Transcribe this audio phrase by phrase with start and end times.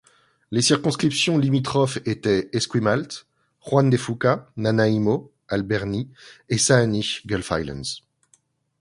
[0.49, 6.09] Les circonscriptions limitrophes étaient Esquimalt—Juan de Fuca, Nanaimo—Alberni
[6.49, 7.97] et Saanich—Gulf Islands.